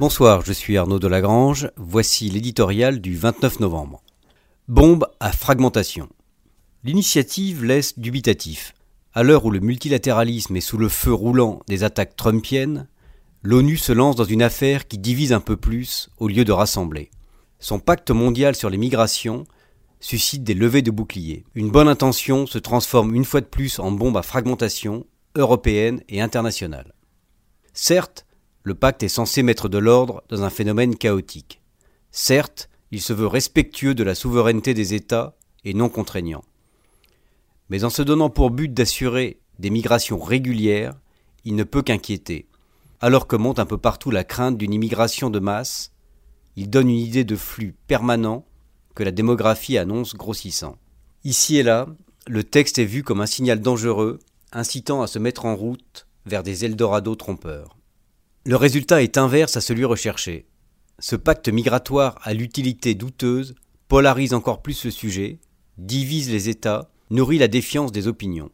Bonsoir, 0.00 0.42
je 0.46 0.54
suis 0.54 0.78
Arnaud 0.78 0.98
Delagrange. 0.98 1.70
Voici 1.76 2.30
l'éditorial 2.30 3.02
du 3.02 3.14
29 3.18 3.60
novembre. 3.60 4.02
Bombe 4.66 5.06
à 5.20 5.30
fragmentation. 5.30 6.08
L'initiative 6.84 7.66
laisse 7.66 7.98
dubitatif. 7.98 8.72
À 9.12 9.22
l'heure 9.22 9.44
où 9.44 9.50
le 9.50 9.60
multilatéralisme 9.60 10.56
est 10.56 10.62
sous 10.62 10.78
le 10.78 10.88
feu 10.88 11.12
roulant 11.12 11.60
des 11.68 11.84
attaques 11.84 12.16
trumpiennes, 12.16 12.88
l'ONU 13.42 13.76
se 13.76 13.92
lance 13.92 14.16
dans 14.16 14.24
une 14.24 14.40
affaire 14.40 14.88
qui 14.88 14.96
divise 14.96 15.34
un 15.34 15.40
peu 15.40 15.58
plus 15.58 16.08
au 16.16 16.28
lieu 16.28 16.46
de 16.46 16.52
rassembler. 16.52 17.10
Son 17.58 17.78
pacte 17.78 18.10
mondial 18.10 18.56
sur 18.56 18.70
les 18.70 18.78
migrations 18.78 19.44
suscite 20.00 20.44
des 20.44 20.54
levées 20.54 20.80
de 20.80 20.90
boucliers. 20.90 21.44
Une 21.54 21.70
bonne 21.70 21.88
intention 21.88 22.46
se 22.46 22.56
transforme 22.56 23.14
une 23.14 23.26
fois 23.26 23.42
de 23.42 23.46
plus 23.46 23.78
en 23.78 23.90
bombe 23.92 24.16
à 24.16 24.22
fragmentation 24.22 25.04
européenne 25.34 26.00
et 26.08 26.22
internationale. 26.22 26.94
Certes, 27.74 28.24
le 28.62 28.74
pacte 28.74 29.02
est 29.02 29.08
censé 29.08 29.42
mettre 29.42 29.68
de 29.68 29.78
l'ordre 29.78 30.22
dans 30.28 30.42
un 30.42 30.50
phénomène 30.50 30.96
chaotique. 30.96 31.60
Certes, 32.10 32.68
il 32.90 33.00
se 33.00 33.12
veut 33.12 33.26
respectueux 33.26 33.94
de 33.94 34.04
la 34.04 34.14
souveraineté 34.14 34.74
des 34.74 34.94
États 34.94 35.36
et 35.64 35.74
non 35.74 35.88
contraignant. 35.88 36.42
Mais 37.68 37.84
en 37.84 37.90
se 37.90 38.02
donnant 38.02 38.30
pour 38.30 38.50
but 38.50 38.72
d'assurer 38.72 39.38
des 39.58 39.70
migrations 39.70 40.18
régulières, 40.18 40.94
il 41.44 41.54
ne 41.54 41.64
peut 41.64 41.82
qu'inquiéter. 41.82 42.46
Alors 43.00 43.26
que 43.26 43.36
monte 43.36 43.58
un 43.58 43.66
peu 43.66 43.78
partout 43.78 44.10
la 44.10 44.24
crainte 44.24 44.58
d'une 44.58 44.74
immigration 44.74 45.30
de 45.30 45.38
masse, 45.38 45.92
il 46.56 46.68
donne 46.68 46.90
une 46.90 46.98
idée 46.98 47.24
de 47.24 47.36
flux 47.36 47.74
permanent 47.86 48.44
que 48.94 49.04
la 49.04 49.12
démographie 49.12 49.78
annonce 49.78 50.14
grossissant. 50.14 50.76
Ici 51.24 51.56
et 51.56 51.62
là, 51.62 51.86
le 52.26 52.44
texte 52.44 52.78
est 52.78 52.84
vu 52.84 53.02
comme 53.02 53.20
un 53.20 53.26
signal 53.26 53.60
dangereux, 53.60 54.18
incitant 54.52 55.00
à 55.00 55.06
se 55.06 55.18
mettre 55.18 55.46
en 55.46 55.54
route 55.54 56.06
vers 56.26 56.42
des 56.42 56.64
Eldorado 56.64 57.14
trompeurs. 57.14 57.79
Le 58.46 58.56
résultat 58.56 59.02
est 59.02 59.18
inverse 59.18 59.58
à 59.58 59.60
celui 59.60 59.84
recherché. 59.84 60.46
Ce 60.98 61.14
pacte 61.14 61.50
migratoire 61.50 62.18
à 62.22 62.32
l'utilité 62.32 62.94
douteuse 62.94 63.54
polarise 63.86 64.32
encore 64.32 64.62
plus 64.62 64.86
le 64.86 64.90
sujet, 64.90 65.40
divise 65.76 66.30
les 66.30 66.48
États, 66.48 66.90
nourrit 67.10 67.36
la 67.36 67.48
défiance 67.48 67.92
des 67.92 68.08
opinions. 68.08 68.50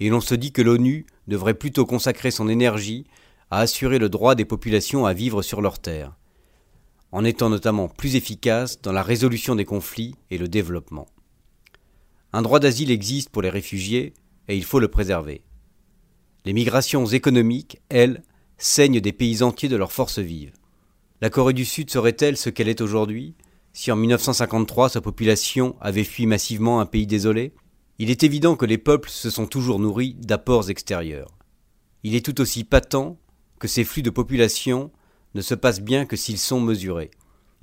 Et 0.00 0.08
l'on 0.08 0.22
se 0.22 0.34
dit 0.34 0.52
que 0.52 0.62
l'ONU 0.62 1.04
devrait 1.28 1.52
plutôt 1.52 1.84
consacrer 1.84 2.30
son 2.30 2.48
énergie 2.48 3.04
à 3.50 3.60
assurer 3.60 3.98
le 3.98 4.08
droit 4.08 4.36
des 4.36 4.46
populations 4.46 5.04
à 5.04 5.12
vivre 5.12 5.42
sur 5.42 5.60
leurs 5.60 5.80
terres, 5.80 6.16
en 7.12 7.22
étant 7.22 7.50
notamment 7.50 7.88
plus 7.88 8.16
efficace 8.16 8.80
dans 8.80 8.92
la 8.92 9.02
résolution 9.02 9.54
des 9.54 9.66
conflits 9.66 10.14
et 10.30 10.38
le 10.38 10.48
développement. 10.48 11.08
Un 12.32 12.40
droit 12.40 12.58
d'asile 12.58 12.90
existe 12.90 13.28
pour 13.28 13.42
les 13.42 13.50
réfugiés 13.50 14.14
et 14.48 14.56
il 14.56 14.64
faut 14.64 14.80
le 14.80 14.88
préserver. 14.88 15.42
Les 16.46 16.54
migrations 16.54 17.04
économiques, 17.04 17.82
elles, 17.90 18.22
saignent 18.58 19.00
des 19.00 19.12
pays 19.12 19.42
entiers 19.42 19.68
de 19.68 19.76
leurs 19.76 19.92
forces 19.92 20.18
vives. 20.18 20.52
La 21.20 21.30
Corée 21.30 21.54
du 21.54 21.64
Sud 21.64 21.90
serait-elle 21.90 22.36
ce 22.36 22.50
qu'elle 22.50 22.68
est 22.68 22.80
aujourd'hui 22.80 23.34
si 23.72 23.92
en 23.92 23.96
1953 23.96 24.88
sa 24.88 25.00
population 25.02 25.76
avait 25.80 26.04
fui 26.04 26.26
massivement 26.26 26.80
un 26.80 26.86
pays 26.86 27.06
désolé? 27.06 27.52
Il 27.98 28.10
est 28.10 28.22
évident 28.22 28.56
que 28.56 28.64
les 28.64 28.78
peuples 28.78 29.10
se 29.10 29.28
sont 29.28 29.46
toujours 29.46 29.78
nourris 29.78 30.14
d'apports 30.14 30.70
extérieurs. 30.70 31.36
Il 32.02 32.14
est 32.14 32.24
tout 32.24 32.40
aussi 32.40 32.64
patent 32.64 33.18
que 33.58 33.68
ces 33.68 33.84
flux 33.84 34.02
de 34.02 34.10
population 34.10 34.90
ne 35.34 35.42
se 35.42 35.54
passent 35.54 35.80
bien 35.80 36.06
que 36.06 36.16
s'ils 36.16 36.38
sont 36.38 36.60
mesurés. 36.60 37.10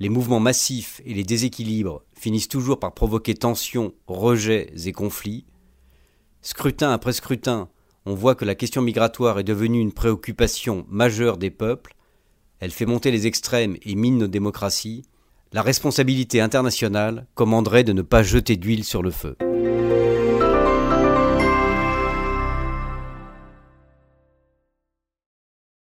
Les 0.00 0.08
mouvements 0.08 0.40
massifs 0.40 1.00
et 1.04 1.14
les 1.14 1.22
déséquilibres 1.22 2.02
finissent 2.14 2.48
toujours 2.48 2.80
par 2.80 2.94
provoquer 2.94 3.34
tensions, 3.34 3.94
rejets 4.06 4.72
et 4.84 4.92
conflits. 4.92 5.46
Scrutin 6.42 6.90
après 6.90 7.12
scrutin, 7.12 7.68
on 8.06 8.14
voit 8.14 8.34
que 8.34 8.44
la 8.44 8.54
question 8.54 8.82
migratoire 8.82 9.38
est 9.38 9.44
devenue 9.44 9.80
une 9.80 9.92
préoccupation 9.92 10.86
majeure 10.88 11.38
des 11.38 11.50
peuples, 11.50 11.94
elle 12.60 12.70
fait 12.70 12.86
monter 12.86 13.10
les 13.10 13.26
extrêmes 13.26 13.76
et 13.82 13.94
mine 13.94 14.18
nos 14.18 14.26
démocraties, 14.26 15.04
la 15.52 15.62
responsabilité 15.62 16.40
internationale 16.40 17.26
commanderait 17.34 17.84
de 17.84 17.92
ne 17.92 18.02
pas 18.02 18.22
jeter 18.22 18.56
d'huile 18.56 18.84
sur 18.84 19.02
le 19.02 19.10
feu. 19.10 19.36